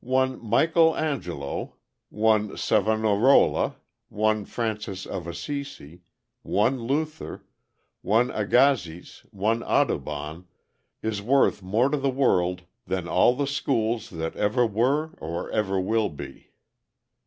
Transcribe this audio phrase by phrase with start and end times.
[0.00, 1.76] One Michael Angelo,
[2.08, 3.76] one Savonarola,
[4.08, 6.00] one Francis of Assisi,
[6.40, 7.44] one Luther,
[8.00, 10.46] one Agassiz, one Audubon,
[11.02, 15.78] is worth more to the world than all the schools that ever were or ever
[15.78, 16.52] will be.